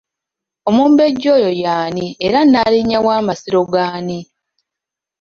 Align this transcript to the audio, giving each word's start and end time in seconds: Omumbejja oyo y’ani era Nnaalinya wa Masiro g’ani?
Omumbejja 0.69 1.27
oyo 1.37 1.51
y’ani 1.63 2.05
era 2.25 2.39
Nnaalinya 2.43 2.97
wa 3.05 3.17
Masiro 3.27 3.61
g’ani? 3.71 4.19